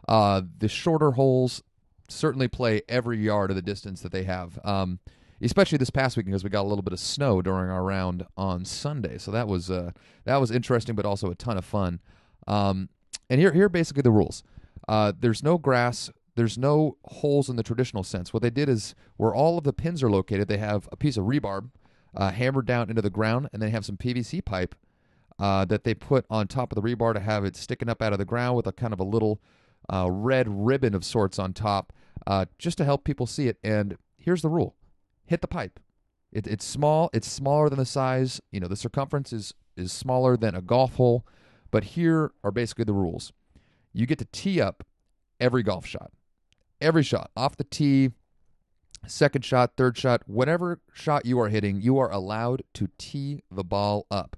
Uh, 0.07 0.41
the 0.57 0.67
shorter 0.67 1.11
holes 1.11 1.63
certainly 2.09 2.47
play 2.47 2.81
every 2.89 3.17
yard 3.17 3.49
of 3.49 3.55
the 3.55 3.61
distance 3.61 4.01
that 4.01 4.11
they 4.11 4.23
have. 4.23 4.59
Um, 4.63 4.99
especially 5.41 5.77
this 5.77 5.89
past 5.89 6.15
weekend 6.15 6.31
because 6.31 6.43
we 6.43 6.49
got 6.49 6.63
a 6.63 6.67
little 6.67 6.81
bit 6.81 6.93
of 6.93 6.99
snow 6.99 7.41
during 7.41 7.69
our 7.69 7.83
round 7.83 8.25
on 8.37 8.65
Sunday, 8.65 9.17
so 9.17 9.31
that 9.31 9.47
was 9.47 9.69
uh, 9.69 9.91
that 10.25 10.37
was 10.37 10.51
interesting, 10.51 10.95
but 10.95 11.05
also 11.05 11.29
a 11.29 11.35
ton 11.35 11.57
of 11.57 11.65
fun. 11.65 11.99
Um, 12.47 12.89
and 13.29 13.39
here 13.39 13.51
here 13.51 13.65
are 13.65 13.69
basically 13.69 14.01
the 14.01 14.11
rules. 14.11 14.43
Uh, 14.87 15.11
there's 15.17 15.43
no 15.43 15.57
grass. 15.57 16.09
There's 16.35 16.57
no 16.57 16.97
holes 17.05 17.49
in 17.49 17.57
the 17.57 17.63
traditional 17.63 18.03
sense. 18.03 18.33
What 18.33 18.41
they 18.41 18.49
did 18.49 18.67
is 18.67 18.95
where 19.17 19.35
all 19.35 19.57
of 19.57 19.63
the 19.63 19.73
pins 19.73 20.01
are 20.01 20.09
located, 20.09 20.47
they 20.47 20.57
have 20.57 20.89
a 20.91 20.97
piece 20.97 21.15
of 21.15 21.25
rebarb 21.25 21.69
uh, 22.15 22.31
hammered 22.31 22.65
down 22.65 22.89
into 22.89 23.01
the 23.01 23.09
ground, 23.09 23.49
and 23.53 23.61
they 23.61 23.69
have 23.69 23.85
some 23.85 23.97
PVC 23.97 24.43
pipe 24.43 24.75
uh, 25.39 25.65
that 25.65 25.83
they 25.83 25.93
put 25.93 26.25
on 26.29 26.47
top 26.47 26.71
of 26.71 26.75
the 26.75 26.95
rebar 26.95 27.13
to 27.13 27.19
have 27.19 27.43
it 27.45 27.55
sticking 27.55 27.89
up 27.89 28.01
out 28.01 28.13
of 28.13 28.19
the 28.19 28.25
ground 28.25 28.55
with 28.55 28.67
a 28.67 28.71
kind 28.71 28.93
of 28.93 28.99
a 28.99 29.03
little 29.03 29.41
uh, 29.91 30.07
red 30.09 30.47
ribbon 30.47 30.93
of 30.93 31.03
sorts 31.03 31.39
on 31.39 31.53
top, 31.53 31.91
uh, 32.27 32.45
just 32.57 32.77
to 32.77 32.85
help 32.85 33.03
people 33.03 33.25
see 33.25 33.47
it. 33.47 33.57
And 33.63 33.97
here's 34.17 34.41
the 34.41 34.49
rule: 34.49 34.75
hit 35.25 35.41
the 35.41 35.47
pipe. 35.47 35.79
It, 36.31 36.47
it's 36.47 36.65
small. 36.65 37.09
It's 37.13 37.29
smaller 37.29 37.69
than 37.69 37.79
the 37.79 37.85
size. 37.85 38.41
You 38.51 38.59
know, 38.59 38.67
the 38.67 38.75
circumference 38.75 39.33
is 39.33 39.53
is 39.75 39.91
smaller 39.91 40.37
than 40.37 40.55
a 40.55 40.61
golf 40.61 40.95
hole. 40.95 41.25
But 41.71 41.83
here 41.83 42.31
are 42.43 42.51
basically 42.51 42.85
the 42.85 42.93
rules: 42.93 43.33
you 43.91 44.05
get 44.05 44.19
to 44.19 44.25
tee 44.25 44.61
up 44.61 44.85
every 45.39 45.63
golf 45.63 45.85
shot, 45.85 46.11
every 46.79 47.03
shot 47.03 47.31
off 47.35 47.57
the 47.57 47.63
tee 47.63 48.11
second 49.07 49.43
shot, 49.43 49.73
third 49.77 49.97
shot, 49.97 50.23
whatever 50.25 50.79
shot 50.93 51.25
you 51.25 51.39
are 51.39 51.49
hitting, 51.49 51.81
you 51.81 51.97
are 51.97 52.11
allowed 52.11 52.63
to 52.75 52.89
tee 52.97 53.43
the 53.51 53.63
ball 53.63 54.05
up. 54.09 54.37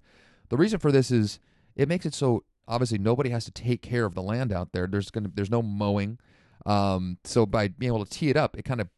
The 0.50 0.57
reason 0.57 0.79
for 0.79 0.91
this 0.91 1.12
is 1.12 1.39
it 1.75 1.88
makes 1.88 2.05
it 2.05 2.13
so 2.13 2.43
obviously 2.67 2.98
nobody 2.98 3.29
has 3.29 3.45
to 3.45 3.51
take 3.51 3.81
care 3.81 4.05
of 4.05 4.15
the 4.15 4.22
land 4.22 4.51
out 4.51 4.72
there. 4.72 4.88
There's 4.88 5.12
gonna 5.12 5.29
there's 5.34 5.51
no 5.51 5.62
mowing. 5.62 6.19
Um, 6.65 7.17
so 7.24 7.45
by 7.45 7.67
being 7.67 7.93
able 7.93 8.05
to 8.05 8.12
tee 8.12 8.29
it 8.29 8.38
up, 8.38 8.57
it 8.57 8.65
kind 8.65 8.81
of 8.81 8.89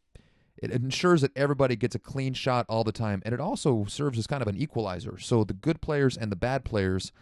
it 0.56 0.70
ensures 0.70 1.20
that 1.20 1.36
everybody 1.36 1.76
gets 1.76 1.94
a 1.94 2.00
clean 2.00 2.34
shot 2.34 2.66
all 2.68 2.82
the 2.82 2.92
time, 2.92 3.22
and 3.24 3.32
it 3.32 3.40
also 3.40 3.84
serves 3.84 4.18
as 4.18 4.26
kind 4.26 4.42
of 4.42 4.48
an 4.48 4.56
equalizer. 4.56 5.18
So 5.18 5.44
the 5.44 5.54
good 5.54 5.80
players 5.80 6.16
and 6.16 6.32
the 6.32 6.36
bad 6.36 6.64
players, 6.64 7.12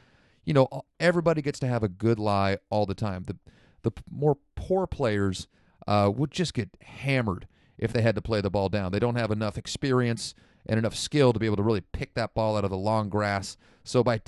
you 0.44 0.54
know, 0.54 0.68
everybody 0.98 1.42
gets 1.42 1.58
to 1.60 1.66
have 1.66 1.82
a 1.82 1.88
good 1.88 2.18
lie 2.18 2.58
all 2.70 2.86
the 2.86 2.94
time. 2.94 3.24
The 3.24 3.36
the 3.82 3.92
more 4.10 4.38
poor 4.54 4.86
players 4.86 5.48
uh, 5.86 6.10
would 6.14 6.30
just 6.30 6.54
get 6.54 6.70
hammered 6.80 7.46
if 7.78 7.92
they 7.92 8.02
had 8.02 8.14
to 8.14 8.22
play 8.22 8.40
the 8.40 8.50
ball 8.50 8.68
down. 8.68 8.92
They 8.92 8.98
don't 8.98 9.16
have 9.16 9.30
enough 9.30 9.58
experience 9.58 10.34
and 10.66 10.78
enough 10.78 10.96
skill 10.96 11.32
to 11.32 11.38
be 11.38 11.46
able 11.46 11.56
to 11.56 11.62
really 11.62 11.80
pick 11.80 12.14
that 12.14 12.34
ball 12.34 12.56
out 12.56 12.64
of 12.64 12.70
the 12.70 12.76
long 12.76 13.08
grass. 13.08 13.56
So 13.84 14.02
by 14.02 14.20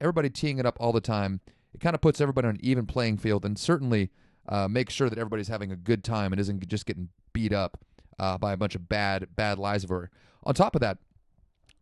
everybody 0.00 0.30
teeing 0.30 0.58
it 0.58 0.66
up 0.66 0.76
all 0.80 0.92
the 0.92 1.00
time, 1.00 1.40
it 1.74 1.80
kind 1.80 1.94
of 1.94 2.00
puts 2.00 2.20
everybody 2.20 2.48
on 2.48 2.54
an 2.54 2.60
even 2.62 2.86
playing 2.86 3.18
field, 3.18 3.44
and 3.44 3.58
certainly 3.58 4.10
uh, 4.48 4.68
makes 4.68 4.92
sure 4.92 5.08
that 5.08 5.18
everybody's 5.18 5.48
having 5.48 5.72
a 5.72 5.76
good 5.76 6.04
time 6.04 6.32
and 6.32 6.40
isn't 6.40 6.66
just 6.68 6.86
getting 6.86 7.08
beat 7.32 7.52
up 7.52 7.78
uh, 8.18 8.36
by 8.38 8.52
a 8.52 8.56
bunch 8.56 8.74
of 8.74 8.88
bad 8.88 9.26
bad 9.36 9.58
lies 9.58 9.84
of. 9.84 10.10
On 10.44 10.54
top 10.54 10.74
of 10.74 10.80
that, 10.80 10.98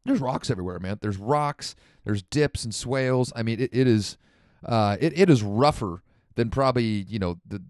there's 0.04 0.20
rocks 0.20 0.50
everywhere, 0.50 0.78
man. 0.78 0.98
There's 1.00 1.16
rocks, 1.16 1.74
there's 2.04 2.22
dips 2.22 2.64
and 2.64 2.74
swales. 2.74 3.32
I 3.34 3.42
mean, 3.42 3.60
it, 3.60 3.70
it 3.72 3.86
is 3.86 4.16
uh, 4.64 4.96
it, 5.00 5.18
it 5.18 5.30
is 5.30 5.42
rougher 5.42 6.02
than 6.36 6.50
probably 6.50 6.84
you 6.84 7.18
know 7.18 7.38
the 7.46 7.62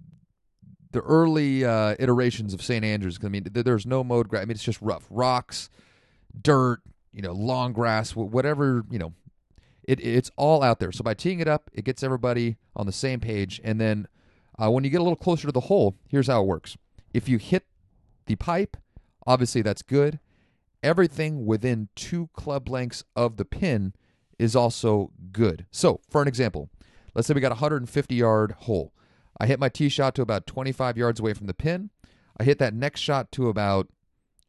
the 0.93 1.01
early 1.01 1.65
uh, 1.65 1.95
iterations 1.99 2.55
of 2.55 2.63
St. 2.63 2.85
Andrews. 2.85 3.19
I 3.23 3.29
mean, 3.29 3.47
there's 3.51 3.87
no 3.87 4.03
mode. 4.03 4.29
Gra- 4.29 4.41
I 4.41 4.45
mean, 4.45 4.53
it's 4.53 4.65
just 4.65 4.81
rough 4.83 5.07
rocks, 5.11 5.71
dirt, 6.41 6.81
you 7.13 7.23
know, 7.23 7.33
long 7.33 7.73
grass, 7.73 8.15
whatever 8.15 8.85
you 8.91 8.99
know. 8.99 9.15
It, 9.85 9.99
it's 10.01 10.31
all 10.37 10.63
out 10.63 10.79
there. 10.79 10.93
So 10.93 11.03
by 11.03 11.15
teeing 11.15 11.41
it 11.41 11.49
up, 11.49 11.71
it 11.73 11.85
gets 11.85 12.03
everybody 12.03 12.57
on 12.77 12.87
the 12.87 12.93
same 12.93 13.19
page. 13.19 13.61
And 13.65 13.81
then 13.81 14.07
uh, 14.59 14.71
when 14.71 14.85
you 14.85 14.91
get 14.91 15.01
a 15.01 15.03
little 15.03 15.17
closer 15.17 15.47
to 15.49 15.53
the 15.53 15.61
hole, 15.61 15.97
here's 16.09 16.29
how 16.29 16.43
it 16.43 16.47
works. 16.47 16.77
If 17.13 17.29
you 17.29 17.39
hit 17.39 17.65
the 18.27 18.37
pipe, 18.37 18.77
obviously 19.27 19.63
that's 19.63 19.83
good. 19.83 20.21
Everything 20.83 21.45
within 21.45 21.89
two 21.97 22.29
club 22.35 22.69
lengths 22.69 23.03
of 23.17 23.37
the 23.37 23.45
pin 23.45 23.95
is 24.39 24.55
also 24.55 25.11
good. 25.33 25.67
So, 25.71 26.01
for 26.09 26.23
an 26.23 26.29
example, 26.29 26.71
let's 27.15 27.27
say 27.27 27.35
we 27.35 27.41
got 27.41 27.53
a 27.53 27.61
150 27.61 28.15
yard 28.15 28.53
hole. 28.61 28.93
I 29.41 29.47
hit 29.47 29.59
my 29.59 29.71
tee 29.71 29.89
shot 29.89 30.15
to 30.17 30.23
about 30.23 30.47
25 30.47 30.99
yards 30.99 31.19
away 31.19 31.33
from 31.33 31.47
the 31.47 31.55
pin. 31.55 31.89
I 32.39 32.45
hit 32.45 32.59
that 32.59 32.75
next 32.75 33.01
shot 33.01 33.33
to 33.33 33.49
about 33.49 33.89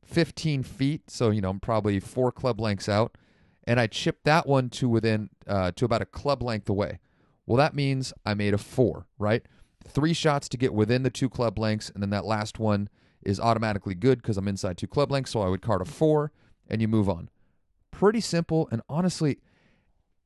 15 0.04 0.64
feet, 0.64 1.10
so 1.10 1.30
you 1.30 1.40
know 1.40 1.50
I'm 1.50 1.62
probably 1.62 2.00
four 2.02 2.32
club 2.32 2.60
lengths 2.60 2.90
out, 2.90 3.18
and 3.64 3.80
I 3.80 3.88
chipped 3.88 4.26
that 4.26 4.46
one 4.46 4.70
to 4.72 4.90
within 4.90 5.30
uh, 5.48 5.72
to 5.78 5.86
about 5.86 6.02
a 6.02 6.06
club 6.06 6.44
length 6.44 6.68
away. 6.68 7.00
Well, 7.46 7.58
that 7.58 7.74
means 7.74 8.12
I 8.26 8.34
made 8.34 8.54
a 8.54 8.58
four, 8.58 9.08
right? 9.18 9.44
Three 9.88 10.14
shots 10.14 10.50
to 10.50 10.58
get 10.58 10.74
within 10.74 11.04
the 11.04 11.10
two 11.10 11.30
club 11.30 11.58
lengths, 11.58 11.90
and 11.90 12.04
then 12.04 12.10
that 12.10 12.26
last 12.26 12.60
one 12.60 12.90
is 13.24 13.40
automatically 13.40 13.96
good 13.96 14.22
because 14.22 14.38
I'm 14.38 14.48
inside 14.48 14.78
two 14.78 14.88
club 14.88 15.12
lengths. 15.12 15.32
So 15.32 15.42
I 15.42 15.48
would 15.48 15.62
card 15.62 15.82
a 15.82 15.86
four 15.86 16.32
and 16.68 16.82
you 16.82 16.88
move 16.88 17.08
on. 17.08 17.30
Pretty 17.92 18.22
simple. 18.22 18.68
And 18.72 18.82
honestly, 18.90 19.40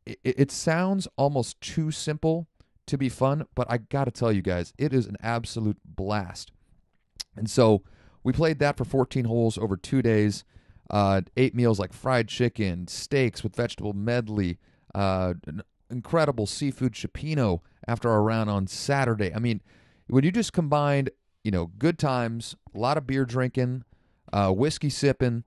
it, 0.05 0.19
it 0.23 0.51
sounds 0.51 1.07
almost 1.17 1.59
too 1.61 1.91
simple 1.91 2.47
to 2.87 2.97
be 2.97 3.09
fun, 3.09 3.45
but 3.55 3.67
I 3.69 3.77
got 3.77 4.05
to 4.05 4.11
tell 4.11 4.31
you 4.31 4.41
guys, 4.41 4.73
it 4.77 4.93
is 4.93 5.05
an 5.05 5.17
absolute 5.21 5.77
blast. 5.83 6.51
And 7.35 7.49
so 7.49 7.83
we 8.23 8.33
played 8.33 8.59
that 8.59 8.77
for 8.77 8.85
14 8.85 9.25
holes 9.25 9.57
over 9.57 9.77
two 9.77 10.01
days. 10.01 10.43
Uh, 10.89 11.21
eight 11.35 11.55
meals 11.55 11.79
like 11.79 11.93
fried 11.93 12.27
chicken, 12.27 12.87
steaks 12.87 13.43
with 13.43 13.55
vegetable 13.55 13.93
medley, 13.93 14.59
uh, 14.93 15.33
incredible 15.89 16.45
seafood 16.45 16.93
cioppino 16.93 17.61
after 17.87 18.09
our 18.09 18.21
round 18.21 18.49
on 18.49 18.67
Saturday. 18.67 19.33
I 19.33 19.39
mean, 19.39 19.61
when 20.07 20.23
you 20.23 20.31
just 20.31 20.53
combined 20.53 21.09
you 21.45 21.51
know, 21.51 21.69
good 21.77 21.99
times, 21.99 22.55
a 22.73 22.79
lot 22.79 22.97
of 22.97 23.05
beer 23.05 23.23
drinking, 23.23 23.83
uh, 24.33 24.49
whiskey 24.49 24.89
sipping, 24.89 25.43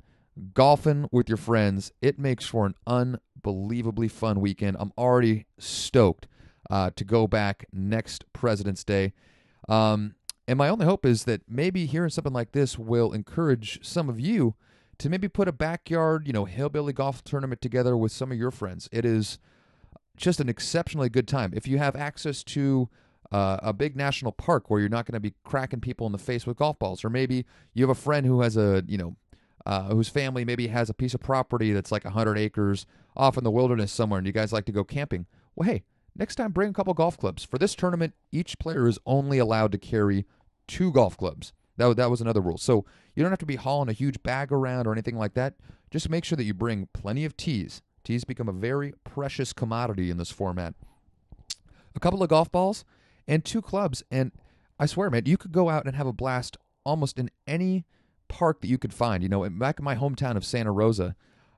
golfing 0.54 1.08
with 1.10 1.28
your 1.28 1.36
friends. 1.36 1.90
It 2.00 2.20
makes 2.20 2.46
for 2.46 2.66
an 2.66 2.76
unbelievably 2.86 4.06
fun 4.06 4.40
weekend. 4.40 4.76
I'm 4.78 4.92
already 4.96 5.46
stoked 5.58 6.28
uh, 6.70 6.90
to 6.96 7.04
go 7.04 7.26
back 7.26 7.66
next 7.72 8.30
President's 8.32 8.84
Day. 8.84 9.12
Um, 9.68 10.14
and 10.46 10.56
my 10.56 10.68
only 10.68 10.86
hope 10.86 11.04
is 11.04 11.24
that 11.24 11.42
maybe 11.48 11.86
hearing 11.86 12.10
something 12.10 12.32
like 12.32 12.52
this 12.52 12.78
will 12.78 13.12
encourage 13.12 13.84
some 13.84 14.08
of 14.08 14.18
you 14.18 14.54
to 14.98 15.08
maybe 15.08 15.28
put 15.28 15.46
a 15.46 15.52
backyard, 15.52 16.26
you 16.26 16.32
know, 16.32 16.44
hillbilly 16.44 16.92
golf 16.92 17.22
tournament 17.22 17.60
together 17.60 17.96
with 17.96 18.12
some 18.12 18.32
of 18.32 18.38
your 18.38 18.50
friends. 18.50 18.88
It 18.90 19.04
is 19.04 19.38
just 20.16 20.40
an 20.40 20.48
exceptionally 20.48 21.08
good 21.08 21.28
time. 21.28 21.52
If 21.54 21.68
you 21.68 21.78
have 21.78 21.94
access 21.94 22.42
to 22.44 22.88
uh, 23.30 23.58
a 23.62 23.72
big 23.72 23.94
national 23.94 24.32
park 24.32 24.70
where 24.70 24.80
you're 24.80 24.88
not 24.88 25.06
going 25.06 25.14
to 25.14 25.20
be 25.20 25.34
cracking 25.44 25.80
people 25.80 26.06
in 26.06 26.12
the 26.12 26.18
face 26.18 26.46
with 26.46 26.56
golf 26.56 26.78
balls, 26.78 27.04
or 27.04 27.10
maybe 27.10 27.44
you 27.74 27.84
have 27.84 27.96
a 27.96 28.00
friend 28.00 28.26
who 28.26 28.40
has 28.40 28.56
a 28.56 28.82
you 28.88 28.98
know 28.98 29.16
uh, 29.66 29.84
whose 29.84 30.08
family 30.08 30.44
maybe 30.44 30.68
has 30.68 30.88
a 30.88 30.94
piece 30.94 31.14
of 31.14 31.20
property 31.20 31.72
that's 31.72 31.92
like 31.92 32.04
100 32.04 32.38
acres 32.38 32.86
off 33.16 33.36
in 33.36 33.44
the 33.44 33.50
wilderness 33.50 33.92
somewhere, 33.92 34.18
and 34.18 34.26
you 34.26 34.32
guys 34.32 34.52
like 34.52 34.64
to 34.64 34.72
go 34.72 34.82
camping. 34.82 35.26
Well, 35.54 35.68
hey, 35.68 35.84
next 36.16 36.36
time 36.36 36.52
bring 36.52 36.70
a 36.70 36.72
couple 36.72 36.94
golf 36.94 37.16
clubs. 37.16 37.44
For 37.44 37.58
this 37.58 37.74
tournament, 37.74 38.14
each 38.32 38.58
player 38.58 38.88
is 38.88 38.98
only 39.06 39.38
allowed 39.38 39.72
to 39.72 39.78
carry 39.78 40.26
two 40.66 40.92
golf 40.92 41.16
clubs. 41.16 41.52
That, 41.76 41.96
that 41.96 42.10
was 42.10 42.20
another 42.20 42.40
rule. 42.40 42.58
So 42.58 42.84
you 43.14 43.22
don't 43.22 43.32
have 43.32 43.38
to 43.40 43.46
be 43.46 43.56
hauling 43.56 43.88
a 43.88 43.92
huge 43.92 44.22
bag 44.22 44.50
around 44.52 44.86
or 44.86 44.92
anything 44.92 45.16
like 45.16 45.34
that. 45.34 45.54
Just 45.90 46.10
make 46.10 46.24
sure 46.24 46.36
that 46.36 46.44
you 46.44 46.54
bring 46.54 46.88
plenty 46.92 47.24
of 47.24 47.36
tees. 47.36 47.82
Tees 48.04 48.24
become 48.24 48.48
a 48.48 48.52
very 48.52 48.94
precious 49.04 49.52
commodity 49.52 50.10
in 50.10 50.18
this 50.18 50.30
format. 50.30 50.74
A 51.94 52.00
couple 52.00 52.22
of 52.22 52.28
golf 52.28 52.50
balls, 52.50 52.84
and 53.28 53.44
two 53.44 53.62
clubs. 53.62 54.02
And 54.10 54.32
I 54.78 54.86
swear, 54.86 55.10
man, 55.10 55.26
you 55.26 55.36
could 55.36 55.52
go 55.52 55.68
out 55.68 55.86
and 55.86 55.94
have 55.94 56.06
a 56.06 56.12
blast 56.12 56.56
almost 56.84 57.18
in 57.18 57.30
any 57.46 57.84
park 58.28 58.60
that 58.62 58.68
you 58.68 58.78
could 58.78 58.94
find. 58.94 59.22
You 59.22 59.28
know, 59.28 59.48
back 59.50 59.78
in 59.78 59.84
my 59.84 59.94
hometown 59.94 60.36
of 60.36 60.44
Santa 60.44 60.72
Rosa, 60.72 61.14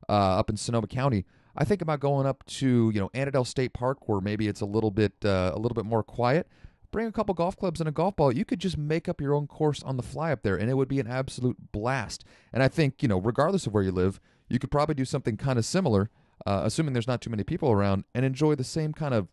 uh, 0.08 0.12
up 0.12 0.50
in 0.50 0.56
Sonoma 0.56 0.88
County, 0.88 1.24
I 1.60 1.64
think 1.64 1.82
about 1.82 2.00
going 2.00 2.26
up 2.26 2.42
to 2.46 2.90
you 2.92 2.98
know 2.98 3.10
Annadel 3.10 3.46
State 3.46 3.74
Park, 3.74 4.08
where 4.08 4.22
maybe 4.22 4.48
it's 4.48 4.62
a 4.62 4.66
little 4.66 4.90
bit 4.90 5.12
uh, 5.24 5.52
a 5.54 5.58
little 5.58 5.74
bit 5.74 5.84
more 5.84 6.02
quiet. 6.02 6.48
Bring 6.90 7.06
a 7.06 7.12
couple 7.12 7.34
golf 7.34 7.54
clubs 7.56 7.80
and 7.80 7.88
a 7.88 7.92
golf 7.92 8.16
ball. 8.16 8.34
You 8.34 8.46
could 8.46 8.58
just 8.58 8.78
make 8.78 9.08
up 9.08 9.20
your 9.20 9.34
own 9.34 9.46
course 9.46 9.82
on 9.82 9.98
the 9.98 10.02
fly 10.02 10.32
up 10.32 10.42
there, 10.42 10.56
and 10.56 10.70
it 10.70 10.74
would 10.74 10.88
be 10.88 10.98
an 11.00 11.06
absolute 11.06 11.70
blast. 11.70 12.24
And 12.50 12.62
I 12.62 12.68
think 12.68 13.02
you 13.02 13.08
know, 13.08 13.20
regardless 13.20 13.66
of 13.66 13.74
where 13.74 13.82
you 13.82 13.92
live, 13.92 14.18
you 14.48 14.58
could 14.58 14.70
probably 14.70 14.94
do 14.94 15.04
something 15.04 15.36
kind 15.36 15.58
of 15.58 15.66
similar, 15.66 16.08
uh, 16.46 16.62
assuming 16.64 16.94
there's 16.94 17.06
not 17.06 17.20
too 17.20 17.30
many 17.30 17.44
people 17.44 17.70
around, 17.70 18.04
and 18.14 18.24
enjoy 18.24 18.54
the 18.54 18.64
same 18.64 18.94
kind 18.94 19.12
of 19.12 19.28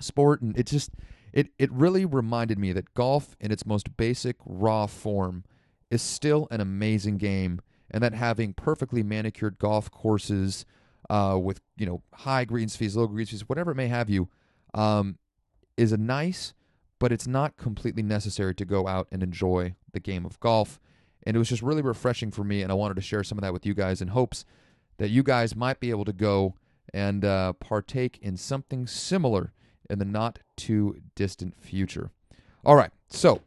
sport. 0.00 0.42
And 0.42 0.58
it 0.58 0.66
just 0.66 0.90
it, 1.32 1.50
it 1.56 1.70
really 1.70 2.04
reminded 2.04 2.58
me 2.58 2.72
that 2.72 2.94
golf 2.94 3.36
in 3.38 3.52
its 3.52 3.64
most 3.64 3.96
basic 3.96 4.34
raw 4.44 4.86
form 4.86 5.44
is 5.88 6.02
still 6.02 6.48
an 6.50 6.60
amazing 6.60 7.16
game 7.16 7.60
and 7.92 8.02
that 8.02 8.12
having 8.12 8.54
perfectly 8.54 9.04
manicured 9.04 9.58
golf 9.58 9.88
courses 9.88 10.66
uh, 11.10 11.38
with 11.40 11.60
you 11.76 11.86
know 11.86 12.02
high 12.12 12.44
greens 12.44 12.76
fees, 12.76 12.96
low 12.96 13.06
greens 13.06 13.30
fees, 13.30 13.48
whatever 13.48 13.72
it 13.72 13.76
may 13.76 13.88
have 13.88 14.10
you, 14.10 14.28
um, 14.74 15.18
is 15.76 15.92
a 15.92 15.96
nice, 15.96 16.54
but 16.98 17.12
it's 17.12 17.26
not 17.26 17.56
completely 17.56 18.02
necessary 18.02 18.54
to 18.54 18.64
go 18.64 18.86
out 18.86 19.08
and 19.10 19.22
enjoy 19.22 19.74
the 19.92 20.00
game 20.00 20.26
of 20.26 20.38
golf. 20.40 20.80
And 21.24 21.34
it 21.34 21.38
was 21.38 21.48
just 21.48 21.62
really 21.62 21.82
refreshing 21.82 22.30
for 22.30 22.44
me, 22.44 22.62
and 22.62 22.70
I 22.70 22.74
wanted 22.74 22.94
to 22.94 23.02
share 23.02 23.24
some 23.24 23.38
of 23.38 23.42
that 23.42 23.52
with 23.52 23.66
you 23.66 23.74
guys 23.74 24.00
in 24.00 24.08
hopes 24.08 24.44
that 24.98 25.10
you 25.10 25.22
guys 25.22 25.56
might 25.56 25.80
be 25.80 25.90
able 25.90 26.04
to 26.04 26.12
go 26.12 26.54
and 26.92 27.24
uh, 27.24 27.52
partake 27.54 28.18
in 28.22 28.36
something 28.36 28.86
similar 28.86 29.52
in 29.90 29.98
the 29.98 30.04
not 30.04 30.40
too 30.56 31.00
distant 31.14 31.60
future. 31.60 32.10
All 32.64 32.76
right, 32.76 32.90
so 33.08 33.42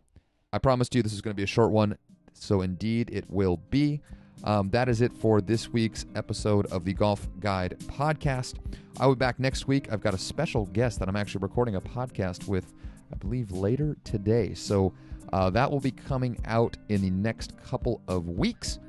I 0.54 0.58
promised 0.58 0.96
you 0.96 1.04
this 1.04 1.14
is 1.14 1.22
going 1.22 1.34
to 1.34 1.38
be 1.38 1.44
a 1.44 1.48
short 1.48 1.72
one, 1.72 1.98
so 2.34 2.62
indeed 2.62 3.10
it 3.12 3.30
will 3.30 3.58
be. 3.58 4.02
Um, 4.44 4.70
that 4.72 4.90
is 4.90 5.02
it 5.02 5.14
for 5.14 5.40
this 5.40 5.70
week's 5.70 6.06
episode 6.16 6.66
of 6.68 6.84
the 6.84 6.94
Golf 6.94 7.28
Guide 7.40 7.78
podcast. 7.86 8.56
I'll 9.00 9.14
be 9.14 9.20
back 9.20 9.40
next 9.40 9.68
week. 9.68 9.92
I've 9.92 10.02
got 10.02 10.14
a 10.14 10.18
special 10.18 10.66
guest 10.68 11.00
that 11.00 11.08
I'm 11.08 11.16
actually 11.16 11.42
recording 11.42 11.76
a 11.76 11.82
podcast 11.82 12.48
with, 12.48 12.74
I 13.12 13.18
believe, 13.18 13.52
later 13.52 13.98
today. 14.04 14.54
So 14.54 14.94
uh, 15.32 15.50
that 15.52 15.70
will 15.70 15.80
be 15.80 15.92
coming 15.92 16.38
out 16.46 16.76
in 16.90 17.02
the 17.02 17.12
next 17.12 17.54
couple 17.64 18.02
of 18.08 18.28
weeks. 18.30 18.80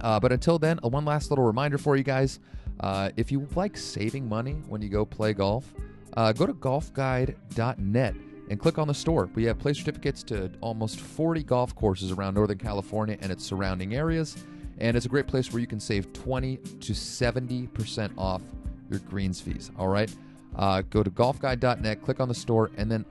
Uh, 0.00 0.20
but 0.20 0.32
until 0.32 0.58
then, 0.58 0.78
uh, 0.84 0.88
one 0.88 1.04
last 1.04 1.30
little 1.30 1.44
reminder 1.44 1.78
for 1.78 1.96
you 1.96 2.04
guys. 2.04 2.38
Uh, 2.80 3.10
if 3.16 3.32
you 3.32 3.48
like 3.56 3.76
saving 3.76 4.28
money 4.28 4.52
when 4.68 4.80
you 4.80 4.88
go 4.88 5.04
play 5.04 5.32
golf, 5.32 5.74
uh, 6.16 6.32
go 6.32 6.46
to 6.46 6.54
golfguide.net 6.54 8.14
and 8.50 8.60
click 8.60 8.78
on 8.78 8.86
the 8.86 8.94
store. 8.94 9.28
We 9.34 9.44
have 9.44 9.58
play 9.58 9.72
certificates 9.72 10.22
to 10.24 10.50
almost 10.60 11.00
40 11.00 11.42
golf 11.42 11.74
courses 11.74 12.12
around 12.12 12.34
Northern 12.34 12.58
California 12.58 13.18
and 13.20 13.32
its 13.32 13.44
surrounding 13.44 13.94
areas. 13.94 14.36
And 14.80 14.96
it's 14.96 15.06
a 15.06 15.08
great 15.08 15.26
place 15.26 15.52
where 15.52 15.60
you 15.60 15.66
can 15.66 15.80
save 15.80 16.12
20 16.12 16.56
to 16.56 16.92
70% 16.92 18.10
off 18.16 18.42
your 18.90 19.00
greens 19.00 19.40
fees. 19.40 19.70
All 19.78 19.88
right. 19.88 20.12
Uh, 20.56 20.82
go 20.90 21.02
to 21.02 21.10
golfguide.net, 21.10 22.02
click 22.02 22.20
on 22.20 22.28
the 22.28 22.34
store, 22.34 22.70
and 22.76 22.90
then 22.90 23.04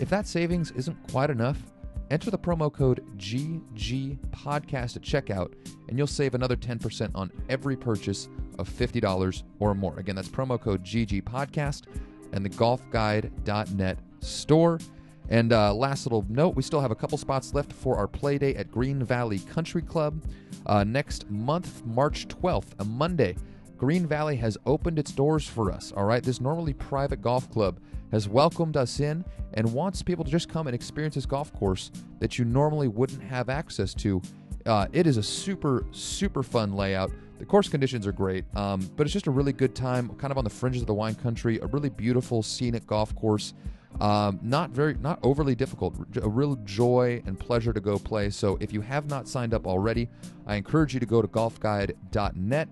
if 0.00 0.08
that 0.10 0.26
savings 0.26 0.70
isn't 0.72 0.96
quite 1.10 1.30
enough, 1.30 1.58
enter 2.10 2.30
the 2.30 2.38
promo 2.38 2.72
code 2.72 3.04
GG 3.16 4.18
Podcast 4.30 4.96
at 4.96 5.02
checkout, 5.02 5.52
and 5.88 5.96
you'll 5.96 6.06
save 6.06 6.34
another 6.34 6.56
10% 6.56 7.10
on 7.14 7.30
every 7.48 7.76
purchase 7.76 8.28
of 8.58 8.68
$50 8.68 9.42
or 9.58 9.74
more. 9.74 9.98
Again, 9.98 10.16
that's 10.16 10.28
promo 10.28 10.60
code 10.60 10.84
GG 10.84 11.22
Podcast 11.22 11.84
and 12.32 12.44
the 12.44 12.50
golfguide.net 12.50 13.98
store. 14.20 14.78
And 15.28 15.52
uh, 15.52 15.72
last 15.74 16.06
little 16.06 16.26
note 16.28 16.56
we 16.56 16.62
still 16.62 16.80
have 16.80 16.90
a 16.90 16.94
couple 16.94 17.16
spots 17.18 17.54
left 17.54 17.72
for 17.72 17.96
our 17.96 18.06
play 18.06 18.38
day 18.38 18.54
at 18.54 18.70
Green 18.70 19.02
Valley 19.02 19.38
Country 19.38 19.82
Club 19.82 20.22
uh, 20.66 20.84
next 20.84 21.30
month, 21.30 21.84
March 21.86 22.28
12th, 22.28 22.68
a 22.78 22.84
Monday. 22.84 23.36
Green 23.76 24.06
Valley 24.06 24.36
has 24.36 24.56
opened 24.64 24.98
its 24.98 25.10
doors 25.10 25.46
for 25.46 25.72
us. 25.72 25.92
All 25.96 26.04
right, 26.04 26.22
this 26.22 26.40
normally 26.40 26.72
private 26.72 27.20
golf 27.20 27.50
club 27.50 27.80
has 28.12 28.28
welcomed 28.28 28.76
us 28.76 29.00
in 29.00 29.24
and 29.54 29.72
wants 29.72 30.02
people 30.02 30.24
to 30.24 30.30
just 30.30 30.48
come 30.48 30.68
and 30.68 30.74
experience 30.74 31.16
this 31.16 31.26
golf 31.26 31.52
course 31.54 31.90
that 32.20 32.38
you 32.38 32.44
normally 32.44 32.86
wouldn't 32.86 33.22
have 33.22 33.48
access 33.48 33.92
to. 33.94 34.22
Uh, 34.66 34.86
it 34.92 35.06
is 35.06 35.16
a 35.16 35.22
super, 35.22 35.84
super 35.90 36.42
fun 36.42 36.74
layout. 36.74 37.10
The 37.38 37.46
course 37.46 37.68
conditions 37.68 38.06
are 38.06 38.12
great, 38.12 38.44
um, 38.54 38.88
but 38.96 39.04
it's 39.04 39.12
just 39.12 39.26
a 39.26 39.32
really 39.32 39.52
good 39.52 39.74
time, 39.74 40.10
kind 40.10 40.30
of 40.30 40.38
on 40.38 40.44
the 40.44 40.50
fringes 40.50 40.82
of 40.82 40.86
the 40.86 40.94
wine 40.94 41.16
country. 41.16 41.58
A 41.58 41.66
really 41.66 41.88
beautiful, 41.88 42.42
scenic 42.42 42.86
golf 42.86 43.12
course. 43.16 43.54
Um, 44.00 44.40
not 44.42 44.70
very, 44.70 44.94
not 44.94 45.18
overly 45.22 45.54
difficult. 45.54 45.94
A 46.20 46.28
real 46.28 46.56
joy 46.64 47.22
and 47.26 47.38
pleasure 47.38 47.72
to 47.72 47.80
go 47.80 47.98
play. 47.98 48.30
So 48.30 48.58
if 48.60 48.72
you 48.72 48.80
have 48.80 49.08
not 49.08 49.28
signed 49.28 49.54
up 49.54 49.66
already, 49.66 50.08
I 50.46 50.56
encourage 50.56 50.94
you 50.94 51.00
to 51.00 51.06
go 51.06 51.22
to 51.22 51.28
golfguide.net 51.28 52.68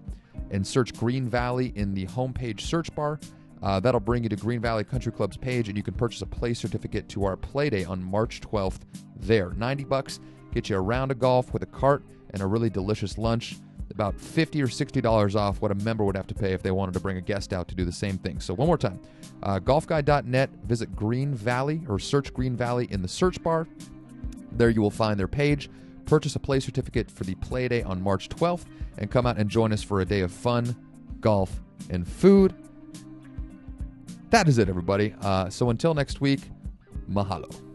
and 0.50 0.66
search 0.66 0.94
Green 0.94 1.28
Valley 1.28 1.72
in 1.76 1.94
the 1.94 2.06
homepage 2.06 2.60
search 2.60 2.92
bar. 2.94 3.20
Uh, 3.62 3.78
that'll 3.78 4.00
bring 4.00 4.22
you 4.22 4.28
to 4.28 4.36
Green 4.36 4.60
Valley 4.60 4.84
Country 4.84 5.12
Club's 5.12 5.36
page, 5.36 5.68
and 5.68 5.76
you 5.76 5.82
can 5.82 5.94
purchase 5.94 6.22
a 6.22 6.26
play 6.26 6.54
certificate 6.54 7.08
to 7.10 7.24
our 7.24 7.36
play 7.36 7.68
day 7.68 7.84
on 7.84 8.02
March 8.02 8.40
12th. 8.40 8.80
There, 9.16 9.50
90 9.50 9.84
bucks, 9.84 10.18
get 10.52 10.70
you 10.70 10.76
a 10.76 10.80
round 10.80 11.10
of 11.10 11.18
golf 11.18 11.52
with 11.52 11.62
a 11.62 11.66
cart 11.66 12.02
and 12.32 12.42
a 12.42 12.46
really 12.46 12.70
delicious 12.70 13.18
lunch. 13.18 13.56
About 13.90 14.18
50 14.18 14.62
or 14.62 14.68
60 14.68 15.00
dollars 15.00 15.36
off 15.36 15.60
what 15.60 15.70
a 15.70 15.74
member 15.74 16.04
would 16.04 16.16
have 16.16 16.26
to 16.28 16.34
pay 16.34 16.52
if 16.52 16.62
they 16.62 16.70
wanted 16.70 16.92
to 16.94 17.00
bring 17.00 17.16
a 17.16 17.20
guest 17.20 17.52
out 17.52 17.68
to 17.68 17.74
do 17.74 17.84
the 17.84 17.92
same 17.92 18.18
thing. 18.18 18.40
So 18.40 18.54
one 18.54 18.66
more 18.66 18.78
time, 18.78 19.00
uh, 19.42 19.58
golfguide.net. 19.58 20.50
Visit 20.64 20.94
Green 20.94 21.34
Valley 21.34 21.82
or 21.88 21.98
search 21.98 22.32
Green 22.32 22.56
Valley 22.56 22.86
in 22.90 23.02
the 23.02 23.08
search 23.08 23.42
bar. 23.42 23.66
There 24.52 24.70
you 24.70 24.80
will 24.80 24.90
find 24.90 25.18
their 25.18 25.28
page. 25.28 25.70
Purchase 26.06 26.34
a 26.36 26.40
play 26.40 26.60
certificate 26.60 27.10
for 27.10 27.24
the 27.24 27.34
play 27.36 27.68
day 27.68 27.82
on 27.82 28.02
March 28.02 28.28
12th 28.28 28.64
and 28.98 29.10
come 29.10 29.26
out 29.26 29.38
and 29.38 29.48
join 29.48 29.72
us 29.72 29.82
for 29.82 30.00
a 30.00 30.04
day 30.04 30.20
of 30.20 30.32
fun, 30.32 30.74
golf, 31.20 31.60
and 31.88 32.06
food. 32.06 32.54
That 34.30 34.48
is 34.48 34.58
it, 34.58 34.68
everybody. 34.68 35.14
Uh, 35.20 35.50
so 35.50 35.70
until 35.70 35.94
next 35.94 36.20
week, 36.20 36.40
mahalo. 37.10 37.69